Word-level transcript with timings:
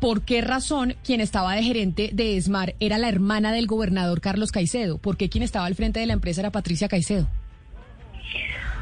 ¿por 0.00 0.22
qué 0.22 0.40
razón 0.40 0.94
quien 1.04 1.20
estaba 1.20 1.54
de 1.54 1.62
gerente 1.62 2.10
de 2.12 2.36
ESMAR 2.36 2.74
era 2.80 2.98
la 2.98 3.08
hermana 3.08 3.52
del 3.52 3.66
gobernador 3.66 4.20
Carlos 4.20 4.52
Caicedo? 4.52 4.98
¿Por 4.98 5.16
qué 5.16 5.28
quien 5.28 5.44
estaba 5.44 5.66
al 5.66 5.74
frente 5.74 6.00
de 6.00 6.06
la 6.06 6.12
empresa 6.12 6.40
era 6.40 6.50
Patricia 6.50 6.88
Caicedo? 6.88 7.28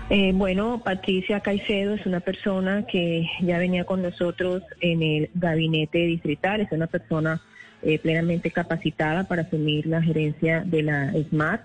Eh, 0.09 0.33
bueno, 0.33 0.83
Patricia 0.85 1.41
Caicedo 1.41 1.95
es 1.95 2.07
una 2.07 2.21
persona 2.21 2.87
que 2.87 3.29
ya 3.41 3.59
venía 3.59 3.85
con 3.85 4.03
nosotros 4.03 4.63
en 4.81 5.03
el 5.03 5.31
gabinete 5.35 5.99
distrital, 5.99 6.61
es 6.61 6.71
una 6.71 6.87
persona 6.87 7.43
eh, 7.83 7.99
plenamente 7.99 8.53
capacitada 8.53 9.25
para 9.25 9.43
asumir 9.43 9.87
la 9.87 10.01
gerencia 10.03 10.63
de 10.65 10.83
la 10.83 11.13
SMART 11.13 11.63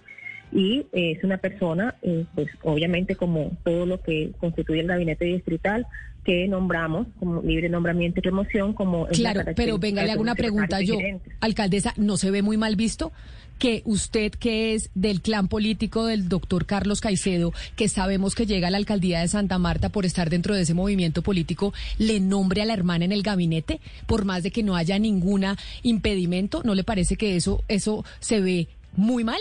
y 0.51 0.87
eh, 0.91 1.13
es 1.17 1.23
una 1.23 1.37
persona, 1.37 1.95
pues 2.35 2.47
obviamente 2.63 3.15
como 3.15 3.51
todo 3.63 3.85
lo 3.85 4.01
que 4.01 4.31
constituye 4.39 4.81
el 4.81 4.87
gabinete 4.87 5.25
distrital, 5.25 5.87
que 6.23 6.47
nombramos 6.47 7.07
como 7.19 7.41
libre 7.41 7.69
nombramiento 7.69 8.19
y 8.19 8.23
remoción 8.23 8.73
como... 8.73 9.07
Claro, 9.07 9.41
pero 9.55 9.79
venga, 9.79 10.03
le 10.03 10.11
hago 10.11 10.21
una 10.21 10.35
pregunta 10.35 10.81
yo. 10.81 10.95
Alcaldesa, 11.39 11.93
¿no 11.97 12.17
se 12.17 12.29
ve 12.31 12.41
muy 12.41 12.57
mal 12.57 12.75
visto 12.75 13.11
que 13.57 13.83
usted, 13.85 14.31
que 14.31 14.73
es 14.73 14.89
del 14.95 15.21
clan 15.21 15.47
político 15.47 16.07
del 16.07 16.27
doctor 16.27 16.65
Carlos 16.65 16.99
Caicedo, 16.99 17.53
que 17.75 17.89
sabemos 17.89 18.33
que 18.33 18.47
llega 18.47 18.69
a 18.69 18.71
la 18.71 18.77
alcaldía 18.77 19.19
de 19.19 19.27
Santa 19.27 19.59
Marta 19.59 19.89
por 19.89 20.03
estar 20.03 20.31
dentro 20.31 20.55
de 20.55 20.61
ese 20.61 20.73
movimiento 20.73 21.21
político, 21.21 21.71
le 21.99 22.19
nombre 22.19 22.63
a 22.63 22.65
la 22.65 22.73
hermana 22.73 23.05
en 23.05 23.11
el 23.11 23.21
gabinete, 23.21 23.79
por 24.07 24.25
más 24.25 24.41
de 24.41 24.49
que 24.49 24.63
no 24.63 24.75
haya 24.75 24.97
ningún 24.97 25.45
impedimento? 25.83 26.63
¿No 26.65 26.73
le 26.73 26.83
parece 26.83 27.17
que 27.17 27.35
eso, 27.35 27.63
eso 27.67 28.03
se 28.19 28.41
ve 28.41 28.67
muy 28.95 29.23
mal? 29.23 29.39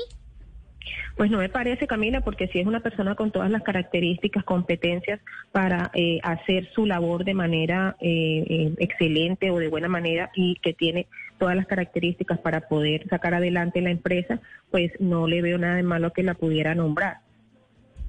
Pues 1.16 1.30
no 1.30 1.39
me 1.39 1.48
parece, 1.48 1.87
Camila, 1.87 2.23
porque 2.23 2.48
si 2.48 2.61
es 2.61 2.66
una 2.66 2.80
persona 2.80 3.15
con 3.15 3.30
todas 3.30 3.51
las 3.51 3.62
características, 3.62 4.45
competencias 4.45 5.21
para 5.52 5.91
eh, 5.95 6.19
hacer 6.23 6.71
su 6.75 6.87
labor 6.87 7.25
de 7.25 7.34
manera 7.34 7.97
eh, 8.01 8.45
eh, 8.48 8.75
excelente 8.79 9.51
o 9.51 9.59
de 9.59 9.69
buena 9.69 9.88
manera 9.88 10.30
y 10.35 10.57
que 10.57 10.73
tiene 10.73 11.07
todas 11.38 11.57
las 11.57 11.66
características 11.66 12.38
para 12.38 12.69
poder 12.69 13.09
sacar 13.09 13.35
adelante 13.35 13.80
la 13.80 13.90
empresa, 13.90 14.40
pues 14.71 14.93
no 15.01 15.27
le 15.27 15.43
veo 15.43 15.59
nada 15.59 15.77
de 15.77 15.82
malo 15.82 16.13
que 16.13 16.23
la 16.23 16.35
pudiera 16.35 16.74
nombrar. 16.74 17.18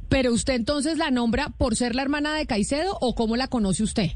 Pero 0.09 0.33
usted 0.33 0.55
entonces 0.55 0.97
la 0.97 1.09
nombra 1.09 1.49
por 1.57 1.75
ser 1.75 1.95
la 1.95 2.01
hermana 2.01 2.35
de 2.35 2.45
Caicedo 2.45 2.97
o 2.99 3.15
cómo 3.15 3.37
la 3.37 3.47
conoce 3.47 3.83
usted? 3.83 4.11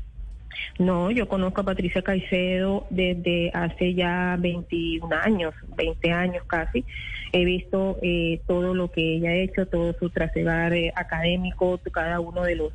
No, 0.80 1.12
yo 1.12 1.28
conozco 1.28 1.62
a 1.62 1.66
Patricia 1.66 2.02
Caicedo 2.02 2.86
desde 2.90 3.52
hace 3.54 3.94
ya 3.94 4.38
21 4.40 5.08
años, 5.16 5.54
20 5.76 6.12
años 6.12 6.44
casi. 6.48 6.86
He 7.32 7.46
visto 7.46 7.98
eh, 8.02 8.42
todo 8.48 8.74
lo 8.74 8.92
que 8.92 9.16
ella 9.16 9.30
ha 9.30 9.36
hecho, 9.36 9.66
todo 9.66 9.94
su 10.00 10.10
trasegar 10.10 10.74
eh, 10.74 10.94
académico, 10.96 11.80
cada 11.92 12.20
uno 12.20 12.44
de 12.44 12.56
los 12.56 12.74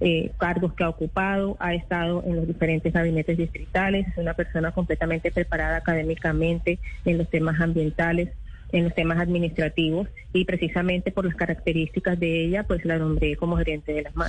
eh, 0.00 0.32
cargos 0.38 0.72
que 0.74 0.84
ha 0.84 0.88
ocupado, 0.88 1.56
ha 1.60 1.74
estado 1.74 2.22
en 2.24 2.36
los 2.36 2.46
diferentes 2.46 2.92
gabinetes 2.92 3.36
distritales, 3.36 4.08
es 4.08 4.16
una 4.16 4.34
persona 4.34 4.72
completamente 4.72 5.30
preparada 5.30 5.76
académicamente 5.76 6.78
en 7.04 7.18
los 7.18 7.28
temas 7.28 7.60
ambientales 7.60 8.30
en 8.72 8.84
los 8.84 8.94
temas 8.94 9.18
administrativos 9.18 10.08
y 10.32 10.44
precisamente 10.44 11.10
por 11.10 11.24
las 11.24 11.34
características 11.34 12.18
de 12.18 12.44
ella, 12.44 12.64
pues 12.64 12.84
la 12.84 12.98
nombré 12.98 13.36
como 13.36 13.56
gerente 13.56 13.92
de 13.92 14.02
las 14.02 14.14
manos. 14.14 14.28